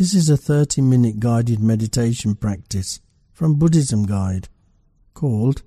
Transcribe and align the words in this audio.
This 0.00 0.14
is 0.14 0.30
a 0.30 0.36
30 0.38 0.80
minute 0.80 1.20
guided 1.20 1.60
meditation 1.60 2.34
practice 2.34 3.00
from 3.34 3.56
Buddhism 3.56 4.06
Guide 4.06 4.48
called 5.12 5.62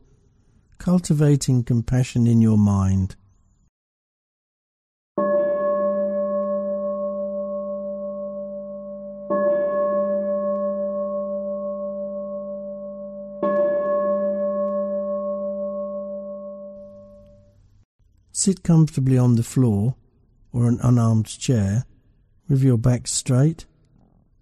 Cultivating 0.79 1.63
Compassion 1.63 2.25
in 2.25 2.41
Your 2.41 2.57
Mind. 2.57 3.15
Sit 18.31 18.63
comfortably 18.63 19.19
on 19.19 19.35
the 19.35 19.43
floor 19.43 19.93
or 20.51 20.67
an 20.67 20.79
unarmed 20.81 21.27
chair 21.27 21.85
with 22.49 22.63
your 22.63 22.79
back 22.79 23.05
straight 23.05 23.67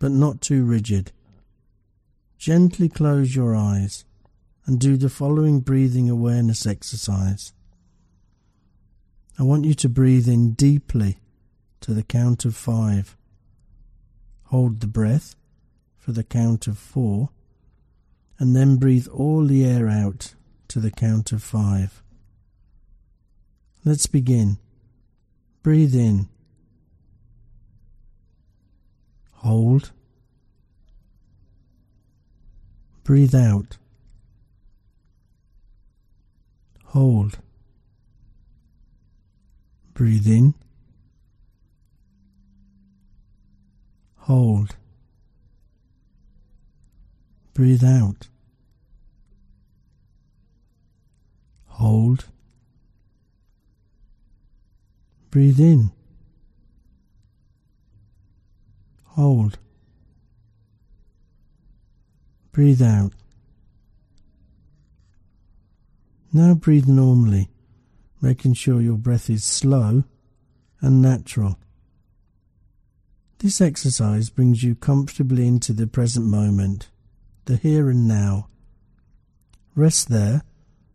but 0.02 0.11
not 0.11 0.41
too 0.41 0.65
rigid. 0.65 1.11
Gently 2.39 2.89
close 2.89 3.36
your 3.36 3.55
eyes 3.55 4.04
and 4.65 4.79
do 4.79 4.97
the 4.97 5.10
following 5.10 5.60
breathing 5.60 6.10
awareness 6.10 6.65
exercise. 6.65 7.54
I 9.37 9.43
want 9.43 9.65
you 9.65 9.75
to 9.75 9.87
breathe 9.87 10.27
in 10.27 10.54
deeply 10.54 11.19
to 11.82 11.93
the 11.93 12.01
count 12.01 12.46
of 12.46 12.55
five. 12.55 13.15
Hold 14.46 14.79
the 14.79 14.87
breath 14.87 15.36
for 16.00 16.13
the 16.13 16.24
count 16.24 16.65
of 16.65 16.79
four 16.79 17.29
and 18.39 18.55
then 18.55 18.77
breathe 18.77 19.07
all 19.07 19.46
the 19.46 19.63
air 19.63 19.88
out 19.88 20.33
to 20.69 20.79
the 20.79 20.89
count 20.89 21.32
of 21.32 21.43
five. 21.43 22.02
Let's 23.86 24.07
begin. 24.07 24.57
Breathe 25.61 25.93
in. 25.93 26.27
Hold. 29.51 29.91
Breathe 33.03 33.36
out. 33.36 33.77
Hold. 36.85 37.39
Breathe 39.94 40.25
in. 40.25 40.53
Hold. 44.19 44.77
Breathe 47.53 47.83
out. 47.83 48.29
Hold. 51.66 52.23
Breathe 55.29 55.59
in. 55.59 55.91
Hold. 59.15 59.59
Breathe 62.53 62.81
out. 62.81 63.11
Now 66.31 66.53
breathe 66.53 66.87
normally, 66.87 67.49
making 68.21 68.53
sure 68.53 68.79
your 68.79 68.97
breath 68.97 69.29
is 69.29 69.43
slow 69.43 70.05
and 70.79 71.01
natural. 71.01 71.59
This 73.39 73.59
exercise 73.59 74.29
brings 74.29 74.63
you 74.63 74.75
comfortably 74.75 75.45
into 75.45 75.73
the 75.73 75.87
present 75.87 76.25
moment, 76.25 76.89
the 77.45 77.57
here 77.57 77.89
and 77.89 78.07
now. 78.07 78.47
Rest 79.75 80.07
there 80.07 80.43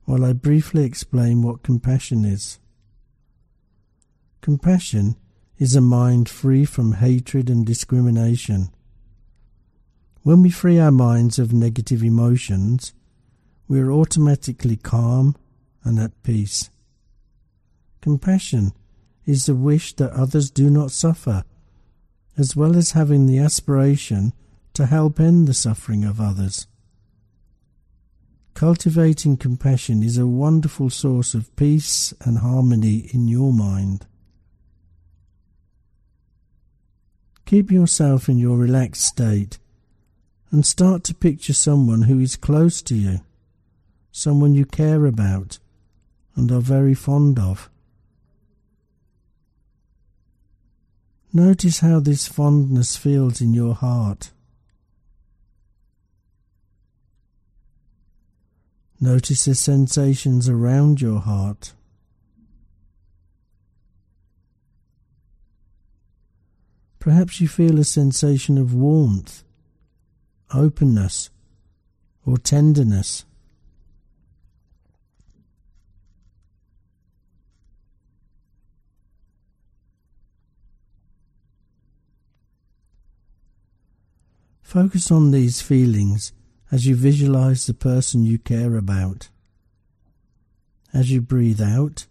while 0.05 0.25
I 0.25 0.33
briefly 0.33 0.84
explain 0.84 1.42
what 1.42 1.62
compassion 1.62 2.25
is. 2.25 2.61
Compassion 4.41 5.17
is 5.59 5.75
a 5.75 5.81
mind 5.81 6.29
free 6.29 6.65
from 6.65 6.93
hatred 6.95 7.49
and 7.49 7.65
discrimination. 7.65 8.71
When 10.23 10.43
we 10.43 10.51
free 10.51 10.79
our 10.79 10.91
minds 10.91 11.39
of 11.39 11.53
negative 11.53 12.03
emotions, 12.03 12.93
we 13.69 13.81
are 13.81 13.91
automatically 13.91 14.77
calm 14.77 15.37
and 15.84 15.99
at 15.99 16.23
peace. 16.23 16.71
Compassion 18.00 18.72
is 19.25 19.47
the 19.47 19.55
wish 19.55 19.94
that 19.97 20.12
others 20.12 20.50
do 20.50 20.71
not 20.71 20.91
suffer, 20.91 21.44
as 22.37 22.55
well 22.55 22.77
as 22.77 22.93
having 22.93 23.27
the 23.27 23.38
aspiration 23.38 24.33
to 24.75 24.87
help 24.87 25.19
end 25.19 25.49
the 25.49 25.55
suffering 25.55 26.05
of 26.05 26.21
others. 26.21 26.67
Cultivating 28.55 29.37
compassion 29.37 30.03
is 30.03 30.19
a 30.19 30.27
wonderful 30.27 30.91
source 30.91 31.34
of 31.34 31.55
peace 31.56 32.15
and 32.21 32.38
harmony 32.38 33.09
in 33.12 33.28
your 33.28 33.53
mind. 33.53 34.06
Keep 37.47 37.71
yourself 37.71 38.29
in 38.29 38.39
your 38.39 38.57
relaxed 38.57 39.03
state 39.03 39.59
and 40.51 40.67
start 40.67 41.05
to 41.05 41.15
picture 41.15 41.53
someone 41.53 42.03
who 42.03 42.19
is 42.19 42.34
close 42.34 42.83
to 42.83 42.97
you, 42.97 43.21
someone 44.11 44.53
you 44.53 44.65
care 44.65 45.07
about 45.07 45.61
and 46.35 46.51
are 46.51 46.61
very 46.61 46.93
fond 46.93 47.39
of. 47.39 47.71
Notice 51.33 51.79
how 51.81 52.01
this 52.01 52.27
fondness 52.27 52.97
feels 52.97 53.41
in 53.41 53.55
your 53.55 53.75
heart. 53.75 54.33
Notice 59.01 59.45
the 59.45 59.55
sensations 59.55 60.49
around 60.49 61.01
your 61.01 61.21
heart. 61.21 61.75
Perhaps 67.06 67.41
you 67.41 67.47
feel 67.47 67.78
a 67.78 67.84
sensation 67.84 68.59
of 68.59 68.75
warmth, 68.75 69.44
openness, 70.53 71.31
or 72.27 72.37
tenderness. 72.37 73.25
Focus 84.62 85.12
on 85.12 85.31
these 85.31 85.62
feelings 85.62 86.33
as 86.73 86.87
you 86.87 86.97
visualize 86.97 87.67
the 87.67 87.75
person 87.75 88.25
you 88.25 88.37
care 88.37 88.77
about. 88.77 89.28
As 90.93 91.12
you 91.12 91.21
breathe 91.21 91.62
out, 91.62 92.09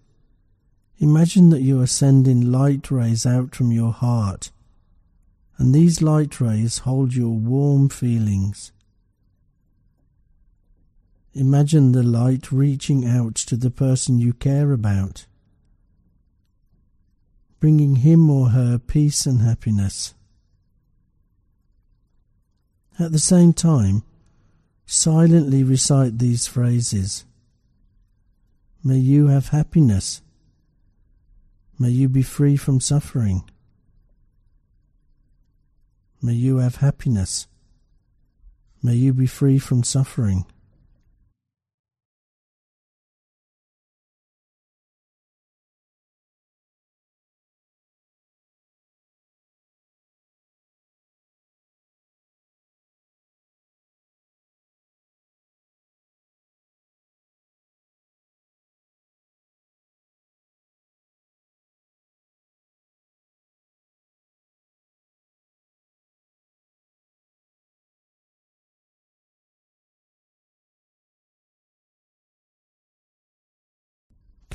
imagine 0.99 1.49
that 1.49 1.63
you 1.63 1.81
are 1.81 1.85
sending 1.85 2.49
light 2.49 2.89
rays 2.89 3.25
out 3.25 3.53
from 3.53 3.73
your 3.73 3.91
heart 3.91 4.51
and 5.57 5.73
these 5.73 6.01
light 6.01 6.41
rays 6.41 6.79
hold 6.79 7.15
your 7.15 7.29
warm 7.29 7.89
feelings. 7.89 8.71
Imagine 11.33 11.91
the 11.91 12.03
light 12.03 12.51
reaching 12.51 13.05
out 13.05 13.35
to 13.35 13.55
the 13.55 13.71
person 13.71 14.19
you 14.19 14.33
care 14.33 14.71
about, 14.71 15.25
bringing 17.59 17.97
him 17.97 18.29
or 18.29 18.49
her 18.49 18.77
peace 18.77 19.25
and 19.25 19.41
happiness. 19.41 20.13
At 22.97 23.11
the 23.11 23.19
same 23.19 23.51
time, 23.51 24.03
silently 24.85 25.63
recite 25.63 26.19
these 26.19 26.47
phrases. 26.47 27.25
May 28.83 28.97
you 28.97 29.27
have 29.27 29.49
happiness. 29.49 30.21
May 31.77 31.89
you 31.89 32.07
be 32.07 32.21
free 32.21 32.55
from 32.55 32.79
suffering. 32.79 33.43
May 36.21 36.33
you 36.33 36.57
have 36.57 36.77
happiness. 36.77 37.47
May 38.81 38.95
you 38.95 39.13
be 39.13 39.27
free 39.27 39.59
from 39.59 39.83
suffering. 39.83 40.45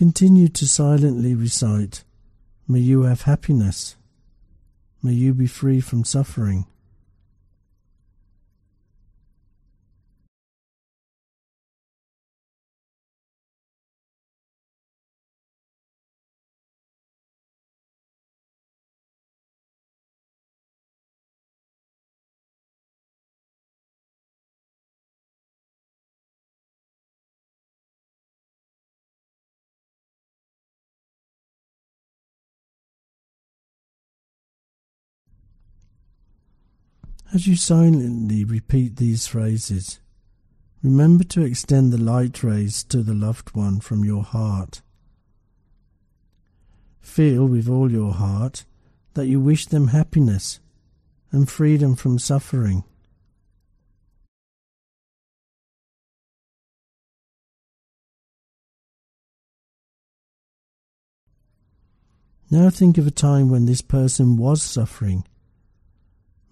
Continue 0.01 0.49
to 0.49 0.67
silently 0.67 1.35
recite, 1.35 2.05
May 2.67 2.79
you 2.79 3.03
have 3.03 3.25
happiness. 3.25 3.97
May 5.03 5.13
you 5.13 5.35
be 5.35 5.47
free 5.47 5.83
from 5.83 6.05
suffering. 6.05 6.65
As 37.33 37.47
you 37.47 37.55
silently 37.55 38.43
repeat 38.43 38.97
these 38.97 39.29
phrases, 39.29 40.01
remember 40.83 41.23
to 41.25 41.43
extend 41.43 41.93
the 41.93 41.99
light 41.99 42.43
rays 42.43 42.83
to 42.85 43.05
the 43.05 43.15
loved 43.15 43.55
one 43.55 43.79
from 43.79 44.05
your 44.05 44.25
heart. 44.25 44.83
Feel 46.99 47.47
with 47.47 47.69
all 47.69 47.89
your 47.89 48.15
heart 48.15 48.65
that 49.15 49.29
you 49.29 49.39
wish 49.39 49.67
them 49.67 49.89
happiness 49.89 50.59
and 51.31 51.49
freedom 51.49 51.95
from 51.95 52.19
suffering. 52.19 52.83
Now 62.51 62.71
think 62.71 62.99
of 62.99 63.07
a 63.07 63.13
time 63.13 63.51
when 63.51 63.67
this 63.67 63.83
person 63.83 64.37
was 64.37 64.65
suffering 64.65 65.25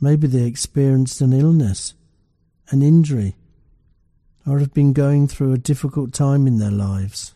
Maybe 0.01 0.29
they 0.29 0.45
experienced 0.45 1.21
an 1.21 1.33
illness, 1.33 1.95
an 2.71 2.83
injury, 2.83 3.35
or 4.47 4.61
have 4.61 4.73
been 4.73 4.93
going 4.93 5.27
through 5.27 5.53
a 5.53 5.59
difficult 5.59 6.13
time 6.13 6.47
in 6.47 6.59
their 6.59 6.71
lives. 6.71 7.35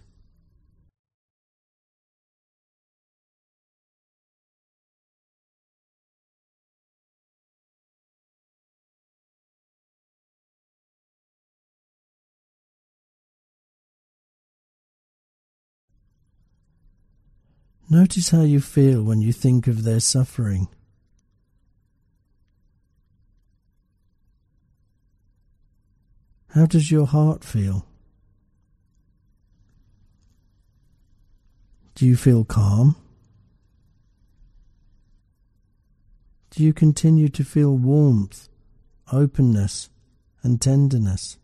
Notice 17.91 18.31
how 18.31 18.41
you 18.43 18.61
feel 18.61 19.03
when 19.03 19.21
you 19.21 19.33
think 19.33 19.67
of 19.67 19.83
their 19.83 20.01
suffering. 20.01 20.69
How 26.55 26.67
does 26.67 26.91
your 26.91 27.07
heart 27.07 27.45
feel? 27.45 27.87
Do 31.95 32.07
you 32.07 32.15
feel 32.15 32.45
calm? 32.45 32.97
Do 36.51 36.63
you 36.63 36.75
continue 36.75 37.31
to 37.31 37.43
feel 37.43 37.75
warmth, 37.75 38.51
openness, 39.11 39.89
and 40.43 40.61
tenderness? 40.61 41.39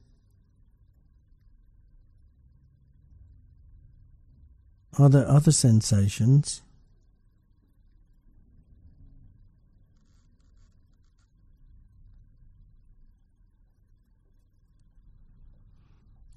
Are 4.98 5.08
there 5.08 5.26
other 5.26 5.52
sensations? 5.52 6.60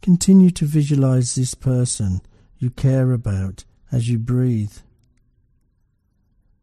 Continue 0.01 0.49
to 0.49 0.65
visualize 0.65 1.35
this 1.35 1.53
person 1.53 2.21
you 2.57 2.71
care 2.71 3.11
about 3.11 3.65
as 3.91 4.09
you 4.09 4.17
breathe. 4.17 4.77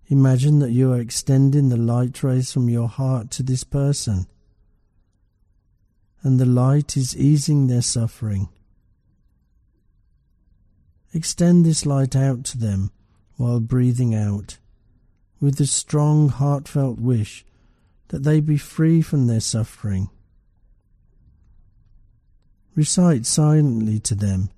Imagine 0.09 0.59
that 0.59 0.73
you 0.73 0.93
are 0.93 1.01
extending 1.01 1.69
the 1.69 1.77
light 1.77 2.21
rays 2.25 2.51
from 2.51 2.69
your 2.69 2.89
heart 2.89 3.31
to 3.33 3.45
this 3.45 3.63
person, 3.63 4.27
and 6.23 6.41
the 6.41 6.47
light 6.47 6.97
is 6.97 7.17
easing 7.17 7.69
their 7.69 7.83
suffering. 7.83 8.49
Extend 11.15 11.65
this 11.65 11.87
light 11.87 12.17
out 12.17 12.43
to 12.45 12.59
them 12.59 12.91
while 13.37 13.61
breathing 13.61 14.17
out, 14.17 14.59
with 15.41 15.59
the 15.59 15.67
strong, 15.67 16.29
heartfelt 16.29 16.99
wish 16.99 17.45
that 18.09 18.25
they 18.25 18.41
be 18.41 18.57
free 18.57 19.01
from 19.01 19.29
their 19.29 19.41
suffering 19.41 20.11
Recite 22.79 23.27
silently 23.27 23.99
to 23.99 24.15
them. 24.15 24.51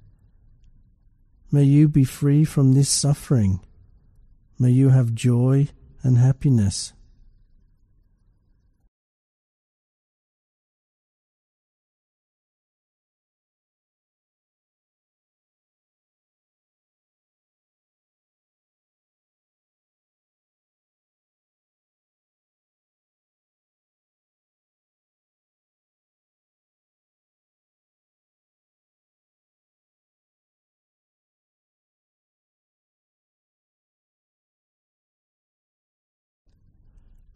May 1.50 1.62
you 1.62 1.88
be 1.88 2.04
free 2.04 2.44
from 2.44 2.74
this 2.74 2.90
suffering. 2.90 3.60
May 4.58 4.72
you 4.72 4.90
have 4.90 5.14
joy 5.14 5.68
and 6.02 6.18
happiness. 6.18 6.92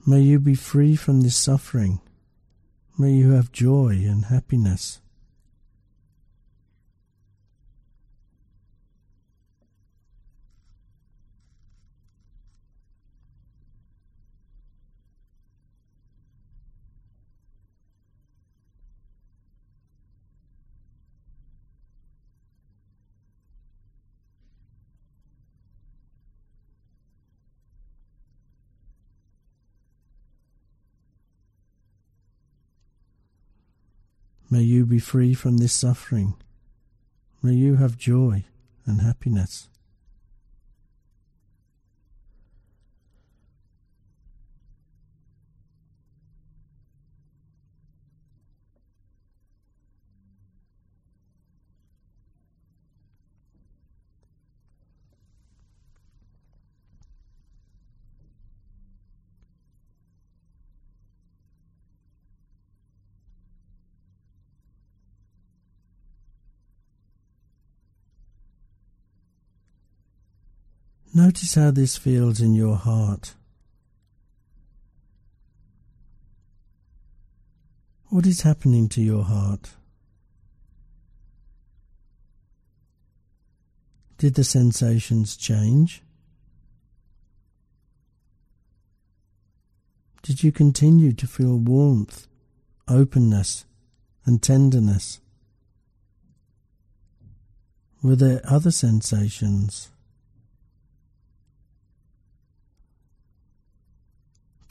May 0.06 0.20
you 0.20 0.38
be 0.38 0.54
free 0.54 0.96
from 0.96 1.22
this 1.22 1.36
suffering. 1.36 2.00
May 2.98 3.12
you 3.12 3.32
have 3.32 3.50
joy 3.52 4.04
and 4.06 4.26
happiness. 4.26 5.00
May 34.54 34.62
you 34.62 34.87
be 34.87 35.00
free 35.00 35.34
from 35.34 35.56
this 35.56 35.73
suffering. 35.73 36.34
May 37.42 37.54
you 37.54 37.75
have 37.75 37.96
joy 37.96 38.44
and 38.87 39.00
happiness. 39.00 39.68
Notice 71.16 71.54
how 71.54 71.71
this 71.71 71.97
feels 71.97 72.40
in 72.40 72.56
your 72.56 72.75
heart. 72.75 73.35
What 78.09 78.26
is 78.26 78.40
happening 78.40 78.88
to 78.88 79.00
your 79.00 79.23
heart? 79.23 79.71
Did 84.18 84.35
the 84.35 84.42
sensations 84.42 85.37
change? 85.37 86.02
Did 90.23 90.42
you 90.42 90.50
continue 90.50 91.12
to 91.12 91.28
feel 91.28 91.56
warmth, 91.56 92.26
openness, 92.88 93.66
and 94.26 94.42
tenderness? 94.42 95.21
Were 98.02 98.16
there 98.16 98.40
other 98.44 98.73
sensations? 98.73 99.90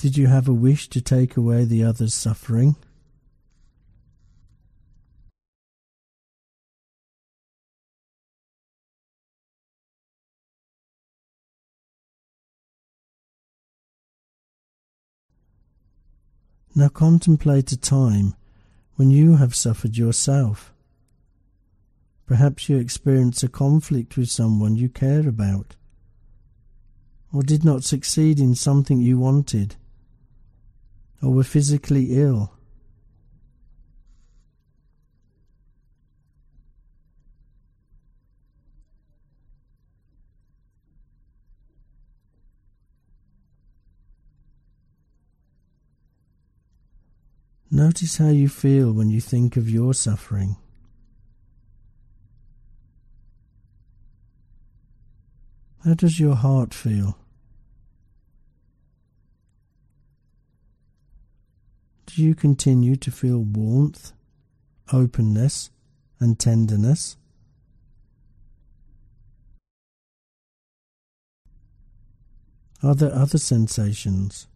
Did 0.04 0.18
you 0.18 0.28
have 0.28 0.50
a 0.50 0.54
wish 0.54 0.90
to 0.90 1.00
take 1.00 1.38
away 1.38 1.64
the 1.64 1.86
other's 1.86 2.14
suffering? 2.14 2.76
Now 16.76 16.90
contemplate 16.90 17.72
a 17.72 17.78
time 17.78 18.36
when 18.96 19.10
you 19.10 19.38
have 19.38 19.56
suffered 19.56 19.96
yourself. 19.96 20.74
Perhaps 22.26 22.68
you 22.68 22.76
experience 22.76 23.42
a 23.42 23.48
conflict 23.48 24.18
with 24.18 24.30
someone 24.30 24.76
you 24.76 24.90
care 24.90 25.26
about, 25.30 25.78
or 27.32 27.42
did 27.42 27.64
not 27.64 27.86
succeed 27.86 28.42
in 28.42 28.54
something 28.54 29.00
you 29.00 29.18
wanted 29.18 29.78
or 31.24 31.32
were 31.32 31.44
physically 31.44 32.08
ill. 32.20 32.52
Notice 47.72 48.18
how 48.18 48.30
you 48.30 48.50
feel 48.50 48.92
when 48.92 49.10
you 49.10 49.22
think 49.22 49.56
of 49.56 49.70
your 49.70 49.94
suffering. 49.94 50.58
How 55.84 55.94
does 55.94 56.20
your 56.20 56.36
heart 56.36 56.74
feel? 56.74 57.18
Do 62.16 62.22
you 62.22 62.36
continue 62.36 62.96
to 62.98 63.10
feel 63.10 63.40
warmth, 63.40 64.12
openness, 64.92 65.72
and 66.20 66.38
tenderness? 66.38 67.18
Are 72.84 72.94
there 72.94 73.12
other 73.12 73.40
sensations? 73.40 74.48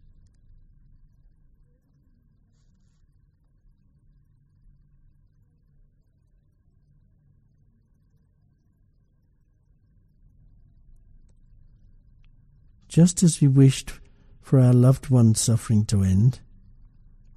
Just 12.87 13.23
as 13.23 13.41
we 13.41 13.47
wished 13.47 13.93
for 14.41 14.59
our 14.59 14.73
loved 14.73 15.09
one's 15.09 15.39
suffering 15.39 15.85
to 15.85 16.03
end, 16.03 16.39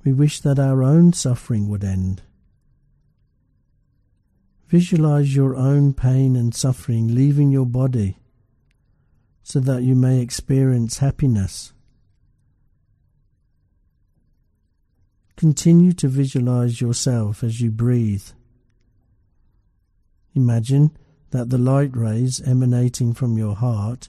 we 0.04 0.12
wish 0.12 0.40
that 0.40 0.58
our 0.58 0.82
own 0.82 1.12
suffering 1.12 1.68
would 1.68 1.84
end. 1.84 2.22
Visualize 4.68 5.34
your 5.34 5.56
own 5.56 5.92
pain 5.92 6.36
and 6.36 6.54
suffering 6.54 7.14
leaving 7.14 7.50
your 7.50 7.66
body 7.66 8.18
so 9.42 9.58
that 9.58 9.82
you 9.82 9.96
may 9.96 10.20
experience 10.20 10.98
happiness. 10.98 11.72
Continue 15.36 15.92
to 15.94 16.06
visualize 16.06 16.80
yourself 16.80 17.42
as 17.42 17.60
you 17.60 17.70
breathe. 17.70 18.28
Imagine 20.34 20.96
that 21.30 21.50
the 21.50 21.58
light 21.58 21.96
rays 21.96 22.40
emanating 22.42 23.12
from 23.14 23.36
your 23.36 23.56
heart 23.56 24.08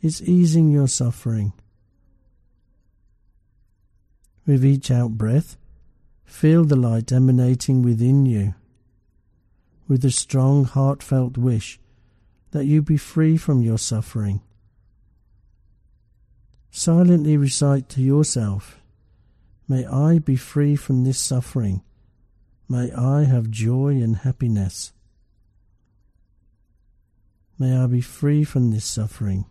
is 0.00 0.22
easing 0.22 0.70
your 0.70 0.88
suffering. 0.88 1.52
With 4.50 4.64
each 4.64 4.90
out 4.90 5.12
breath, 5.12 5.56
feel 6.24 6.64
the 6.64 6.74
light 6.74 7.12
emanating 7.12 7.82
within 7.82 8.26
you, 8.26 8.56
with 9.86 10.04
a 10.04 10.10
strong, 10.10 10.64
heartfelt 10.64 11.38
wish 11.38 11.78
that 12.50 12.64
you 12.64 12.82
be 12.82 12.96
free 12.96 13.36
from 13.36 13.62
your 13.62 13.78
suffering. 13.78 14.40
Silently 16.68 17.36
recite 17.36 17.88
to 17.90 18.02
yourself, 18.02 18.80
May 19.68 19.86
I 19.86 20.18
be 20.18 20.34
free 20.34 20.74
from 20.74 21.04
this 21.04 21.20
suffering. 21.20 21.82
May 22.68 22.90
I 22.90 23.26
have 23.26 23.52
joy 23.52 24.02
and 24.02 24.16
happiness. 24.16 24.92
May 27.56 27.76
I 27.76 27.86
be 27.86 28.00
free 28.00 28.42
from 28.42 28.72
this 28.72 28.84
suffering. 28.84 29.44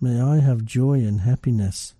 May 0.00 0.20
I 0.20 0.38
have 0.38 0.64
joy 0.64 1.00
and 1.00 1.22
happiness. 1.22 1.96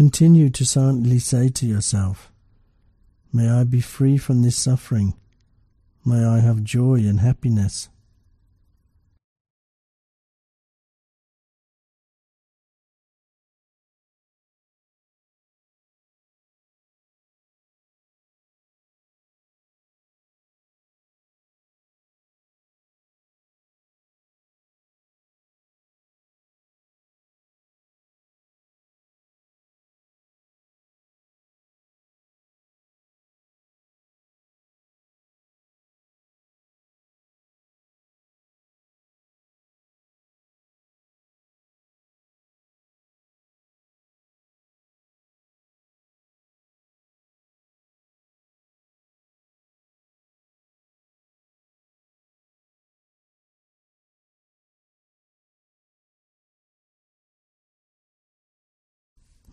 Continue 0.00 0.48
to 0.48 0.64
silently 0.64 1.18
say 1.18 1.50
to 1.50 1.66
yourself, 1.66 2.32
May 3.34 3.50
I 3.50 3.64
be 3.64 3.82
free 3.82 4.16
from 4.16 4.40
this 4.40 4.56
suffering. 4.56 5.12
May 6.06 6.24
I 6.24 6.38
have 6.40 6.64
joy 6.64 7.00
and 7.00 7.20
happiness. 7.20 7.90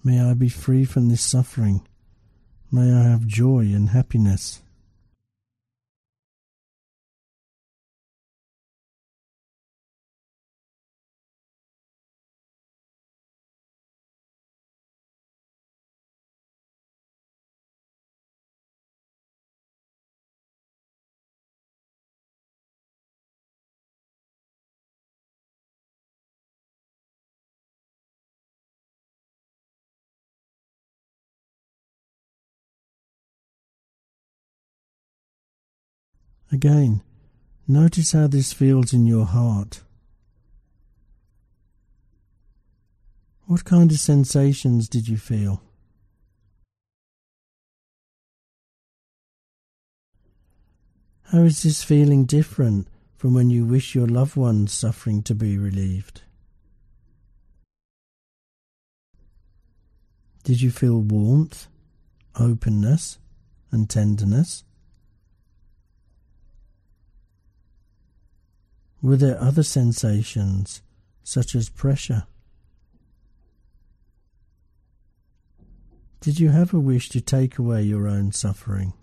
May 0.04 0.22
I 0.22 0.34
be 0.34 0.50
free 0.50 0.86
from 0.86 1.10
this 1.10 1.22
suffering. 1.22 1.86
May 2.72 2.94
I 2.94 3.04
have 3.04 3.26
joy 3.26 3.62
and 3.62 3.90
happiness. 3.90 4.62
Again, 36.52 37.02
notice 37.68 38.14
how 38.14 38.28
this 38.28 38.54
feels 38.54 38.94
in 38.94 39.06
your 39.06 39.26
heart. 39.26 39.82
What 43.48 43.66
kind 43.66 43.92
of 43.92 44.00
sensations 44.00 44.88
did 44.88 45.08
you 45.08 45.18
feel? 45.18 45.62
How 51.32 51.40
is 51.40 51.64
this 51.64 51.84
feeling 51.84 52.24
different 52.24 52.88
from 53.18 53.34
when 53.34 53.50
you 53.50 53.66
wish 53.66 53.94
your 53.94 54.08
loved 54.08 54.38
one's 54.38 54.72
suffering 54.72 55.24
to 55.24 55.36
be 55.36 55.58
relieved? 55.58 56.22
Did 60.46 60.62
you 60.62 60.72
feel 60.72 61.02
warmth, 61.02 61.68
openness, 62.40 63.20
and 63.72 63.90
tenderness? 63.90 64.64
Were 69.02 69.18
there 69.18 69.40
other 69.40 69.64
sensations, 69.64 70.82
such 71.24 71.56
as 71.56 71.70
pressure? 71.70 72.26
Did 76.20 76.40
you 76.40 76.50
have 76.50 76.74
a 76.74 76.80
wish 76.80 77.10
to 77.10 77.22
take 77.22 77.58
away 77.58 77.84
your 77.84 78.08
own 78.08 78.32
suffering? 78.32 78.94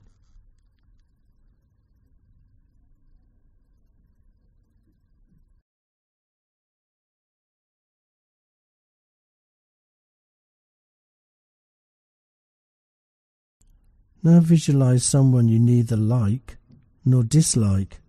Now 14.24 14.40
visualize 14.40 15.04
someone 15.04 15.48
you 15.48 15.58
neither 15.58 15.96
like 15.96 16.56
nor 17.04 17.22
dislike, 17.22 18.00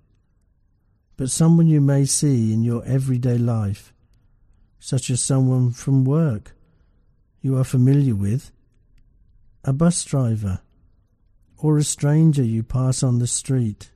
but 1.17 1.29
someone 1.29 1.67
you 1.67 1.81
may 1.81 2.05
see 2.05 2.53
in 2.53 2.63
your 2.63 2.83
everyday 2.85 3.37
life, 3.37 3.93
such 4.79 5.09
as 5.09 5.21
someone 5.21 5.71
from 5.71 6.05
work 6.05 6.53
you 7.41 7.57
are 7.57 7.63
familiar 7.63 8.15
with, 8.15 8.51
a 9.63 9.73
bus 9.73 10.03
driver, 10.03 10.61
or 11.57 11.77
a 11.77 11.83
stranger 11.83 12.43
you 12.43 12.63
pass 12.63 13.03
on 13.03 13.19
the 13.19 13.27
street. 13.27 13.91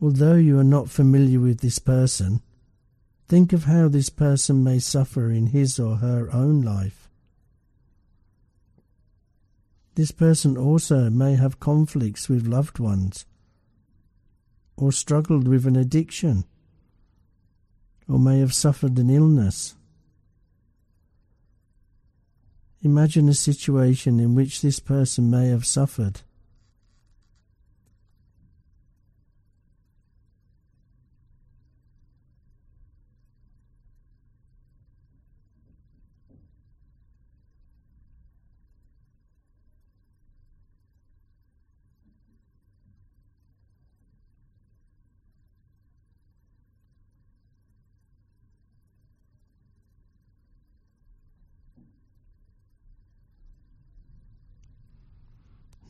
Although 0.00 0.36
you 0.36 0.58
are 0.58 0.64
not 0.64 0.90
familiar 0.90 1.40
with 1.40 1.60
this 1.60 1.78
person, 1.78 2.42
Think 3.28 3.52
of 3.52 3.64
how 3.64 3.88
this 3.88 4.08
person 4.08 4.62
may 4.62 4.78
suffer 4.78 5.32
in 5.32 5.48
his 5.48 5.80
or 5.80 5.96
her 5.96 6.32
own 6.32 6.62
life. 6.62 7.05
This 9.96 10.10
person 10.10 10.58
also 10.58 11.08
may 11.08 11.36
have 11.36 11.58
conflicts 11.58 12.28
with 12.28 12.46
loved 12.46 12.78
ones, 12.78 13.24
or 14.76 14.92
struggled 14.92 15.48
with 15.48 15.66
an 15.66 15.74
addiction, 15.74 16.44
or 18.06 18.18
may 18.18 18.40
have 18.40 18.52
suffered 18.52 18.98
an 18.98 19.08
illness. 19.08 19.74
Imagine 22.82 23.26
a 23.30 23.34
situation 23.34 24.20
in 24.20 24.34
which 24.34 24.60
this 24.60 24.80
person 24.80 25.30
may 25.30 25.48
have 25.48 25.64
suffered. 25.64 26.20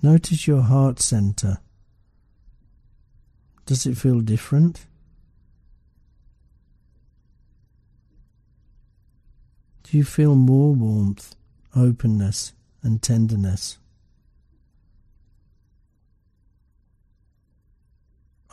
Notice 0.06 0.46
your 0.46 0.62
heart 0.62 1.00
center. 1.00 1.58
Does 3.64 3.86
it 3.86 3.98
feel 3.98 4.20
different? 4.20 4.86
Do 9.82 9.98
you 9.98 10.04
feel 10.04 10.36
more 10.36 10.76
warmth, 10.76 11.34
openness, 11.74 12.52
and 12.84 13.02
tenderness? 13.02 13.78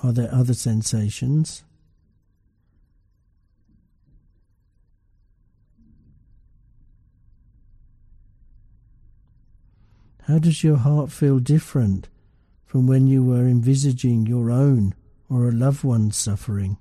Are 0.01 0.11
there 0.11 0.33
other 0.33 0.55
sensations? 0.55 1.63
How 10.27 10.39
does 10.39 10.63
your 10.63 10.77
heart 10.77 11.11
feel 11.11 11.39
different 11.39 12.07
from 12.65 12.87
when 12.87 13.07
you 13.07 13.25
were 13.25 13.45
envisaging 13.45 14.25
your 14.25 14.49
own 14.49 14.95
or 15.29 15.49
a 15.49 15.51
loved 15.51 15.83
one's 15.83 16.15
suffering? 16.15 16.77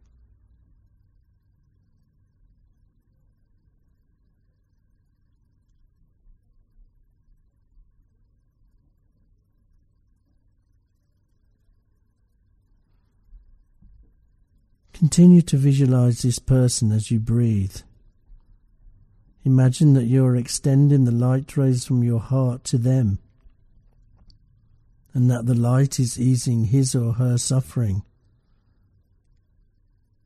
Continue 14.92 15.42
to 15.42 15.57
visualize 15.57 16.22
this 16.22 16.38
person 16.38 16.92
as 16.92 17.11
you 17.11 17.18
breathe. 17.18 17.78
Imagine 19.42 19.94
that 19.94 20.05
you 20.05 20.24
are 20.24 20.37
extending 20.37 21.07
the 21.07 21.11
light 21.11 21.57
rays 21.57 21.85
from 21.85 22.05
your 22.05 22.20
heart 22.20 22.62
to 22.62 22.78
them 22.78 23.18
and 25.14 25.31
that 25.31 25.46
the 25.46 25.55
light 25.55 26.01
is 26.01 26.18
easing 26.18 26.64
his 26.64 26.94
or 26.94 27.14
her 27.14 27.37
suffering. 27.37 28.03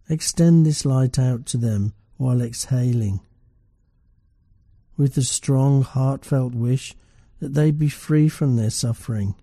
Extend 0.08 0.64
this 0.64 0.84
light 0.84 1.18
out 1.18 1.46
to 1.46 1.56
them 1.56 1.92
while 2.16 2.40
exhaling, 2.40 3.20
with 4.96 5.14
the 5.14 5.22
strong, 5.22 5.82
heartfelt 5.82 6.54
wish 6.54 6.94
that 7.40 7.54
they 7.54 7.70
be 7.70 7.88
free 7.88 8.28
from 8.28 8.56
their 8.56 8.70
suffering. 8.70 9.34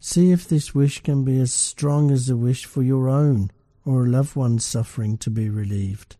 See 0.00 0.30
if 0.30 0.48
this 0.48 0.74
wish 0.74 1.02
can 1.02 1.24
be 1.24 1.40
as 1.40 1.52
strong 1.52 2.10
as 2.10 2.28
a 2.28 2.36
wish 2.36 2.66
for 2.66 2.82
your 2.82 3.08
own 3.08 3.50
or 3.84 4.04
a 4.04 4.08
loved 4.08 4.36
one's 4.36 4.64
suffering 4.64 5.16
to 5.18 5.30
be 5.30 5.48
relieved. 5.48 6.16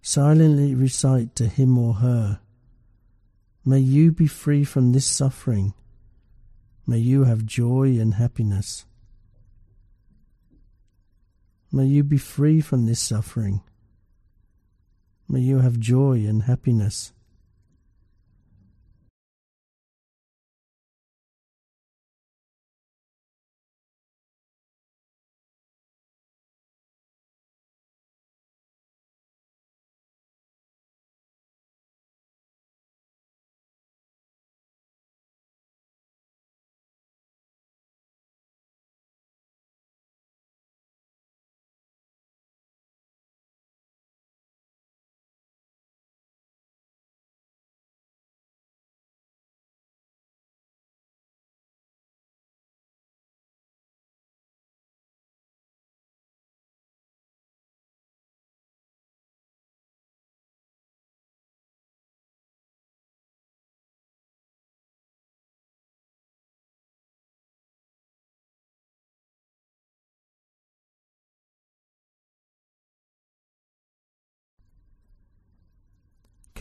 Silently 0.00 0.74
recite 0.74 1.34
to 1.36 1.46
him 1.46 1.76
or 1.76 1.94
her 1.94 2.40
May 3.64 3.78
you 3.78 4.10
be 4.10 4.26
free 4.26 4.64
from 4.64 4.92
this 4.92 5.06
suffering. 5.06 5.74
May 6.84 6.98
you 6.98 7.24
have 7.24 7.46
joy 7.46 7.98
and 8.00 8.14
happiness. 8.14 8.86
May 11.70 11.86
you 11.86 12.02
be 12.02 12.18
free 12.18 12.60
from 12.60 12.86
this 12.86 13.00
suffering. 13.00 13.62
May 15.28 15.40
you 15.40 15.60
have 15.60 15.78
joy 15.78 16.26
and 16.26 16.42
happiness. 16.42 17.12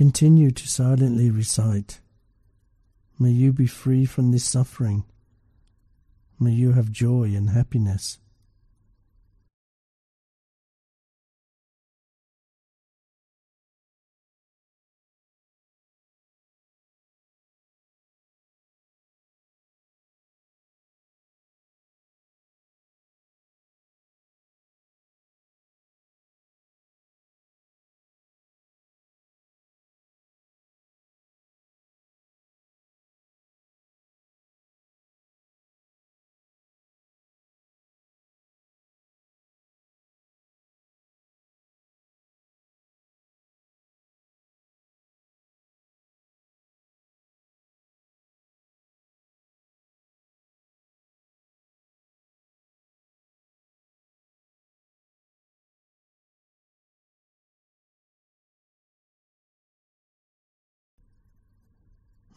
Continue 0.02 0.50
to 0.50 0.68
silently 0.68 1.30
recite. 1.30 2.00
May 3.20 3.30
you 3.30 3.54
be 3.54 3.68
free 3.68 4.04
from 4.04 4.32
this 4.32 4.44
suffering. 4.44 5.04
May 6.40 6.54
you 6.54 6.72
have 6.72 6.92
joy 6.92 7.26
and 7.36 7.52
happiness. 7.52 8.18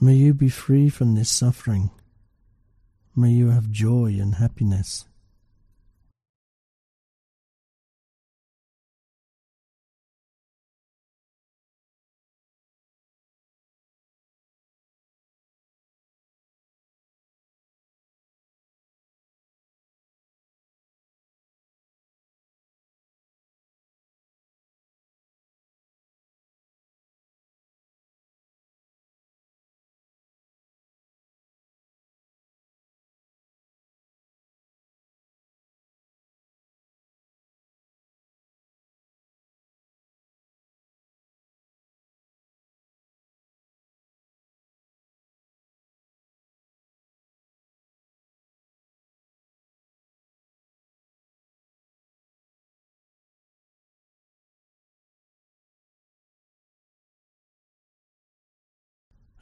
May 0.01 0.15
you 0.15 0.35
be 0.35 0.49
free 0.49 0.89
from 0.89 1.15
this 1.15 1.31
suffering. 1.31 1.91
May 3.15 3.31
you 3.31 3.51
have 3.51 3.71
joy 3.71 4.17
and 4.21 4.35
happiness. 4.35 5.07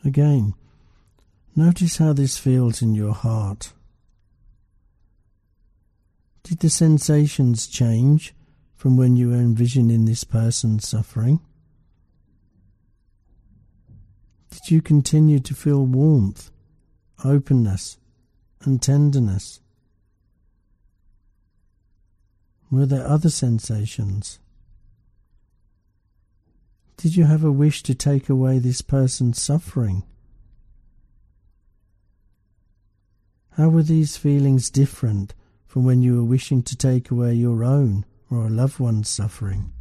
Again, 0.04 0.54
notice 1.54 1.98
how 1.98 2.12
this 2.12 2.36
feels 2.36 2.82
in 2.82 2.94
your 2.94 3.14
heart. 3.14 3.72
Did 6.42 6.58
the 6.58 6.70
sensations 6.70 7.68
change 7.68 8.34
from 8.74 8.96
when 8.96 9.16
you 9.16 9.30
were 9.30 9.36
envisioning 9.36 10.04
this 10.04 10.24
person 10.24 10.80
suffering? 10.80 11.40
Did 14.50 14.70
you 14.70 14.82
continue 14.82 15.38
to 15.38 15.54
feel 15.54 15.86
warmth, 15.86 16.50
openness, 17.24 17.96
and 18.64 18.82
tenderness? 18.82 19.60
Were 22.70 22.86
there 22.86 23.06
other 23.06 23.30
sensations? 23.30 24.40
Did 26.96 27.16
you 27.16 27.24
have 27.24 27.42
a 27.42 27.50
wish 27.50 27.82
to 27.84 27.94
take 27.94 28.28
away 28.28 28.58
this 28.58 28.80
person's 28.80 29.40
suffering? 29.42 30.04
How 33.56 33.68
were 33.68 33.82
these 33.82 34.16
feelings 34.16 34.70
different 34.70 35.34
from 35.66 35.84
when 35.84 36.02
you 36.02 36.16
were 36.16 36.24
wishing 36.24 36.62
to 36.62 36.76
take 36.76 37.10
away 37.10 37.34
your 37.34 37.64
own 37.64 38.04
or 38.30 38.46
a 38.46 38.50
loved 38.50 38.78
one's 38.78 39.08
suffering? 39.08 39.72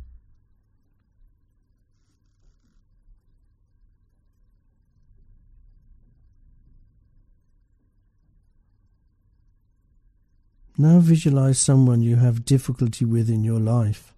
Now 10.77 10.99
visualize 10.99 11.59
someone 11.59 12.01
you 12.01 12.15
have 12.15 12.43
difficulty 12.43 13.05
with 13.05 13.29
in 13.29 13.43
your 13.43 13.59
life. 13.59 14.15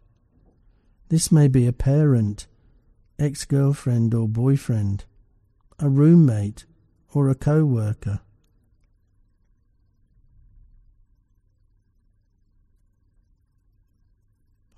This 1.09 1.31
may 1.31 1.47
be 1.47 1.67
a 1.67 1.73
parent, 1.73 2.47
ex 3.19 3.45
girlfriend 3.45 4.13
or 4.13 4.27
boyfriend, 4.27 5.05
a 5.79 5.89
roommate, 5.89 6.65
or 7.13 7.29
a 7.29 7.35
co 7.35 7.63
worker. 7.63 8.21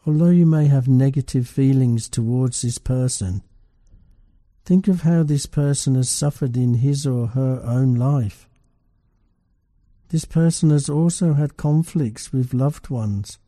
Although 0.06 0.30
you 0.30 0.45
may 0.45 0.67
have 0.67 0.88
negative 0.88 1.48
feelings 1.48 2.08
towards 2.08 2.62
this 2.62 2.78
person, 2.78 3.41
think 4.63 4.88
of 4.88 5.02
how 5.02 5.24
this 5.24 5.48
person 5.48 5.95
has 5.95 6.10
suffered 6.10 6.56
in 6.56 6.76
his 6.76 7.08
or 7.08 7.28
her 7.28 7.62
own 7.65 7.95
life. 7.95 8.48
This 10.10 10.26
person 10.26 10.69
has 10.69 10.89
also 10.89 11.34
had 11.34 11.58
conflicts 11.58 12.32
with 12.32 12.54
loved 12.54 12.89
ones, 12.89 13.39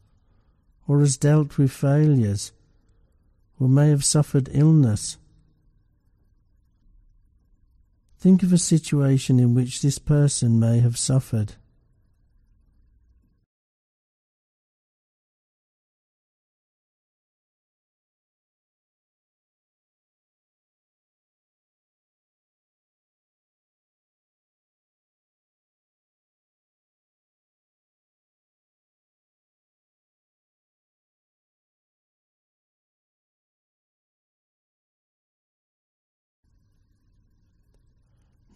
or 0.88 1.02
has 1.02 1.18
dealt 1.18 1.60
with 1.60 1.72
failures 1.72 2.52
or 3.60 3.68
may 3.68 3.90
have 3.90 4.06
suffered 4.06 4.50
illness. 4.52 5.18
Think 8.20 8.44
of 8.44 8.52
a 8.52 8.58
situation 8.58 9.40
in 9.40 9.54
which 9.54 9.82
this 9.82 10.00
person 10.00 10.60
may 10.60 10.80
have 10.80 10.98
suffered. 10.98 11.54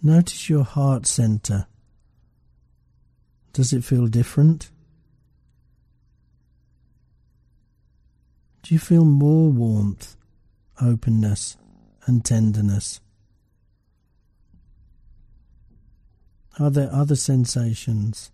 Notice 0.04 0.50
your 0.50 0.64
heart 0.64 1.06
center. 1.06 1.68
Does 3.54 3.72
it 3.72 3.84
feel 3.84 4.08
different? 4.08 4.72
Do 8.64 8.74
you 8.74 8.80
feel 8.80 9.06
more 9.06 9.52
warmth, 9.52 10.16
openness, 10.82 11.56
and 12.08 12.26
tenderness? 12.26 13.00
Are 16.58 16.72
there 16.72 16.92
other 16.92 17.16
sensations? 17.16 18.32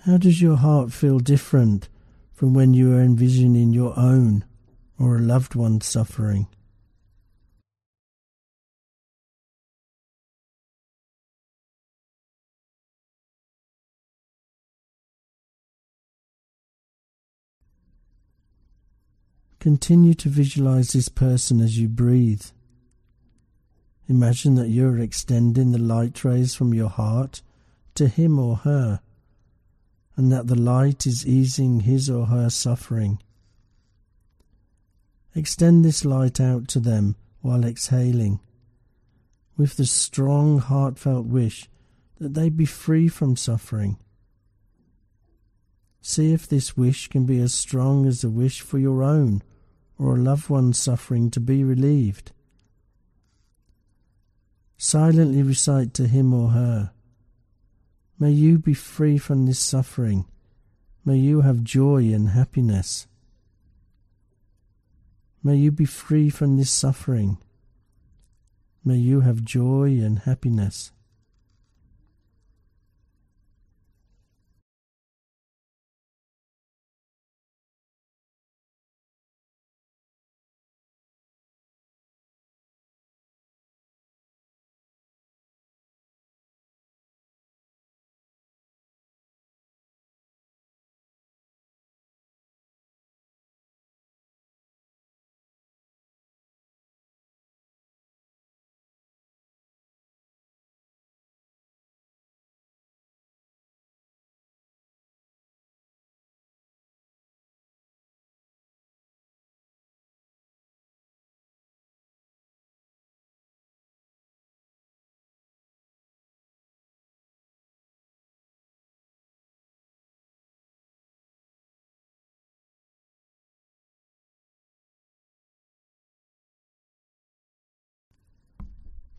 How 0.00 0.18
does 0.18 0.42
your 0.42 0.56
heart 0.56 0.92
feel 0.92 1.18
different 1.18 1.88
from 2.34 2.52
when 2.52 2.74
you 2.74 2.94
are 2.94 3.00
envisioning 3.00 3.72
your 3.72 3.98
own 3.98 4.44
or 4.98 5.16
a 5.16 5.20
loved 5.20 5.54
one's 5.54 5.86
suffering? 5.86 6.48
Continue 19.64 20.12
to 20.12 20.28
visualize 20.28 20.92
this 20.92 21.08
person 21.08 21.58
as 21.62 21.78
you 21.78 21.88
breathe. 21.88 22.44
Imagine 24.06 24.56
that 24.56 24.68
you 24.68 24.86
are 24.86 24.98
extending 24.98 25.72
the 25.72 25.78
light 25.78 26.22
rays 26.22 26.54
from 26.54 26.74
your 26.74 26.90
heart 26.90 27.40
to 27.94 28.06
him 28.06 28.38
or 28.38 28.56
her, 28.56 29.00
and 30.16 30.30
that 30.30 30.48
the 30.48 30.54
light 30.54 31.06
is 31.06 31.26
easing 31.26 31.80
his 31.80 32.10
or 32.10 32.26
her 32.26 32.50
suffering. 32.50 33.22
Extend 35.34 35.82
this 35.82 36.04
light 36.04 36.42
out 36.42 36.68
to 36.68 36.78
them 36.78 37.16
while 37.40 37.64
exhaling, 37.64 38.40
with 39.56 39.78
the 39.78 39.86
strong, 39.86 40.58
heartfelt 40.58 41.24
wish 41.24 41.70
that 42.18 42.34
they 42.34 42.50
be 42.50 42.66
free 42.66 43.08
from 43.08 43.34
suffering. 43.34 43.96
See 46.02 46.34
if 46.34 46.46
this 46.46 46.76
wish 46.76 47.08
can 47.08 47.24
be 47.24 47.40
as 47.40 47.54
strong 47.54 48.04
as 48.04 48.20
the 48.20 48.28
wish 48.28 48.60
for 48.60 48.78
your 48.78 49.02
own 49.02 49.42
or 49.98 50.16
a 50.16 50.20
loved 50.20 50.48
one's 50.48 50.78
suffering 50.78 51.30
to 51.30 51.40
be 51.40 51.62
relieved. 51.62 52.32
Silently 54.76 55.42
recite 55.42 55.94
to 55.94 56.06
him 56.06 56.34
or 56.34 56.50
her, 56.50 56.92
May 58.18 58.30
you 58.30 58.58
be 58.58 58.74
free 58.74 59.18
from 59.18 59.46
this 59.46 59.58
suffering. 59.58 60.26
May 61.04 61.16
you 61.16 61.40
have 61.40 61.64
joy 61.64 62.12
and 62.12 62.30
happiness. 62.30 63.06
May 65.42 65.56
you 65.56 65.72
be 65.72 65.84
free 65.84 66.30
from 66.30 66.56
this 66.56 66.70
suffering. 66.70 67.38
May 68.84 68.96
you 68.96 69.20
have 69.20 69.44
joy 69.44 69.98
and 70.00 70.20
happiness. 70.20 70.92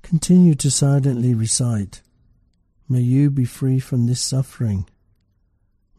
Continue 0.05 0.53
to 0.53 0.69
silently 0.69 1.33
recite, 1.33 2.03
May 2.87 3.01
you 3.01 3.31
be 3.31 3.43
free 3.43 3.79
from 3.79 4.05
this 4.05 4.21
suffering. 4.21 4.87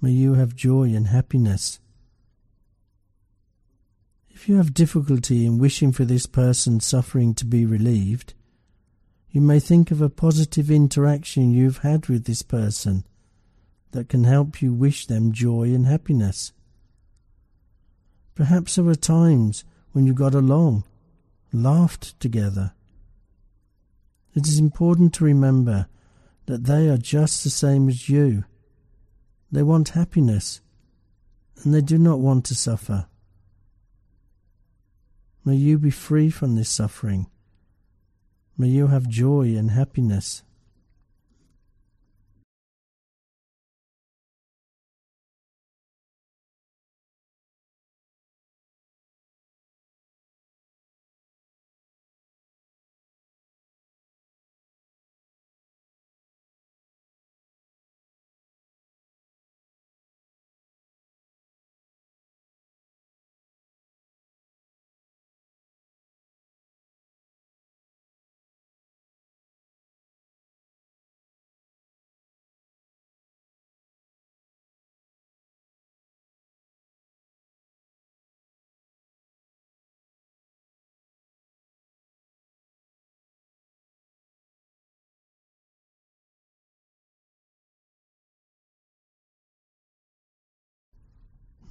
May 0.01 0.13
you 0.13 0.35
have 0.35 0.55
joy 0.55 0.95
and 0.95 1.09
happiness. 1.09 1.81
If 4.31 4.49
you 4.49 4.59
have 4.59 4.73
difficulty 4.73 5.45
in 5.45 5.59
wishing 5.59 5.91
for 5.91 6.05
this 6.05 6.25
person's 6.27 6.87
suffering 6.87 7.35
to 7.35 7.45
be 7.45 7.67
relieved, 7.67 8.35
you 9.29 9.41
may 9.41 9.59
think 9.59 9.91
of 9.91 10.01
a 10.01 10.09
positive 10.09 10.71
interaction 10.71 11.51
you've 11.51 11.79
had 11.79 12.07
with 12.07 12.27
this 12.27 12.43
person 12.43 13.05
that 13.91 14.09
can 14.09 14.23
help 14.23 14.63
you 14.63 14.73
wish 14.73 15.07
them 15.07 15.33
joy 15.33 15.75
and 15.75 15.85
happiness. 15.85 16.53
Perhaps 18.37 18.77
there 18.77 18.85
were 18.85 18.95
times 18.95 19.65
when 19.91 20.07
you 20.07 20.15
got 20.15 20.33
along, 20.33 20.85
laughed 21.53 22.21
together. 22.21 22.73
It 24.37 24.47
is 24.47 24.59
important 24.59 25.15
to 25.15 25.25
remember 25.25 25.89
that 26.45 26.65
they 26.65 26.91
are 26.91 26.99
just 26.99 27.43
the 27.43 27.49
same 27.49 27.89
as 27.89 28.11
you. 28.11 28.45
They 29.51 29.63
want 29.63 29.91
happiness, 29.91 30.61
and 31.65 31.73
they 31.73 31.81
do 31.81 31.97
not 31.97 32.21
want 32.21 32.45
to 32.45 32.55
suffer. 32.55 33.07
May 35.43 35.55
you 35.55 35.79
be 35.79 35.91
free 35.91 36.29
from 36.29 36.55
this 36.55 36.69
suffering. 36.69 37.29
May 38.59 38.69
you 38.69 38.89
have 38.89 39.09
joy 39.09 39.57
and 39.57 39.71
happiness. 39.71 40.43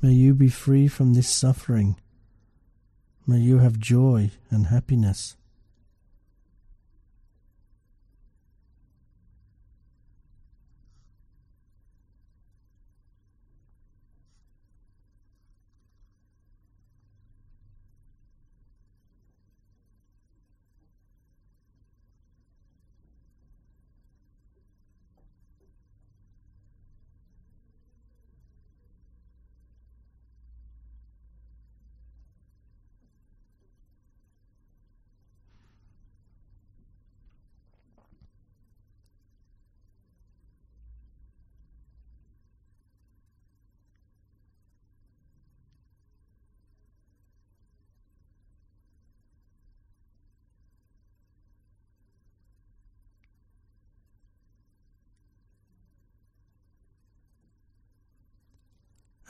May 0.06 0.14
you 0.14 0.36
be 0.36 0.50
free 0.50 0.88
from 0.88 1.16
this 1.16 1.28
suffering. 1.28 1.96
May 3.26 3.40
you 3.40 3.58
have 3.58 3.80
joy 3.80 4.30
and 4.52 4.68
happiness. 4.68 5.36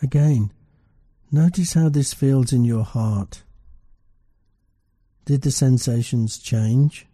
Again, 0.01 0.51
notice 1.31 1.73
how 1.73 1.89
this 1.89 2.13
feels 2.13 2.51
in 2.51 2.65
your 2.65 2.83
heart. 2.83 3.43
Did 5.25 5.41
the 5.41 5.51
sensations 5.51 6.37
change? 6.37 7.07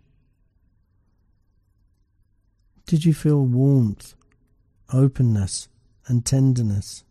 Did 2.86 3.06
you 3.06 3.13
feel 3.13 3.46
warmth, 3.46 4.15
openness, 4.91 5.70
and 6.08 6.26
tenderness? 6.26 7.04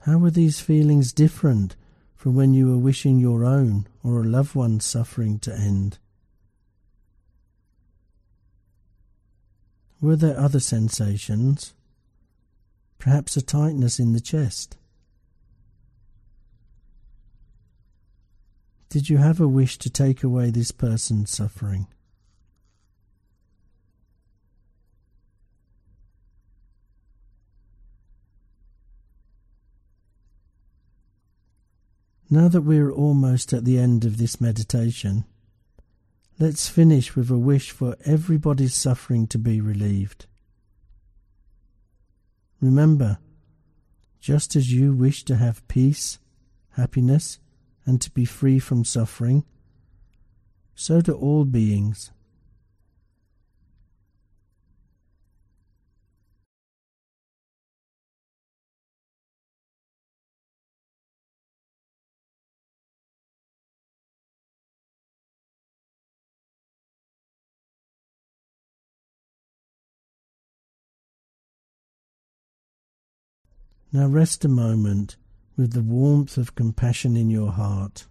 How 0.00 0.16
were 0.16 0.30
these 0.30 0.60
feelings 0.60 1.12
different 1.12 1.76
from 2.14 2.34
when 2.34 2.54
you 2.54 2.68
were 2.68 2.78
wishing 2.78 3.18
your 3.18 3.44
own 3.44 3.86
or 4.02 4.22
a 4.22 4.26
loved 4.26 4.54
one's 4.54 4.86
suffering 4.86 5.38
to 5.40 5.54
end? 5.54 5.98
Were 10.00 10.16
there 10.16 10.38
other 10.38 10.60
sensations? 10.60 11.74
Perhaps 12.98 13.36
a 13.36 13.42
tightness 13.42 13.98
in 13.98 14.12
the 14.12 14.20
chest. 14.20 14.76
Did 18.88 19.10
you 19.10 19.18
have 19.18 19.40
a 19.40 19.46
wish 19.46 19.78
to 19.78 19.90
take 19.90 20.24
away 20.24 20.50
this 20.50 20.70
person's 20.70 21.30
suffering? 21.30 21.86
Now 32.30 32.48
that 32.48 32.62
we 32.62 32.78
are 32.78 32.92
almost 32.92 33.52
at 33.54 33.64
the 33.64 33.78
end 33.78 34.04
of 34.04 34.18
this 34.18 34.40
meditation, 34.40 35.24
let's 36.38 36.68
finish 36.68 37.16
with 37.16 37.30
a 37.30 37.38
wish 37.38 37.70
for 37.70 37.96
everybody's 38.04 38.74
suffering 38.74 39.26
to 39.28 39.38
be 39.38 39.62
relieved. 39.62 40.26
Remember, 42.60 43.18
just 44.20 44.56
as 44.56 44.72
you 44.72 44.92
wish 44.92 45.24
to 45.24 45.36
have 45.36 45.66
peace, 45.68 46.18
happiness, 46.70 47.38
and 47.86 48.00
to 48.00 48.10
be 48.10 48.24
free 48.24 48.58
from 48.58 48.84
suffering, 48.84 49.44
so 50.74 51.00
do 51.00 51.12
all 51.12 51.44
beings. 51.44 52.10
Now 73.90 74.06
rest 74.06 74.44
a 74.44 74.48
moment 74.48 75.16
with 75.56 75.72
the 75.72 75.80
warmth 75.80 76.36
of 76.36 76.54
compassion 76.54 77.16
in 77.16 77.30
your 77.30 77.52
heart. 77.52 78.06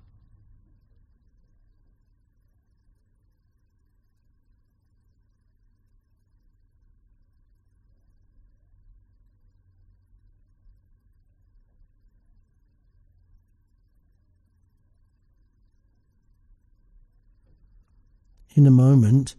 In 18.55 18.65
a 18.65 18.71
moment, 18.71 19.35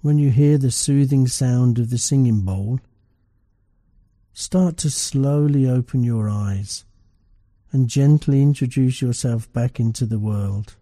when 0.00 0.16
you 0.16 0.30
hear 0.30 0.56
the 0.56 0.70
soothing 0.70 1.26
sound 1.26 1.78
of 1.78 1.90
the 1.90 1.98
singing 1.98 2.40
bowl, 2.40 2.80
Start 4.40 4.78
to 4.78 4.90
slowly 4.90 5.68
open 5.68 6.02
your 6.02 6.30
eyes 6.30 6.86
and 7.72 7.88
gently 7.88 8.40
introduce 8.40 9.02
yourself 9.02 9.52
back 9.52 9.78
into 9.78 10.06
the 10.06 10.18
world. 10.18 10.76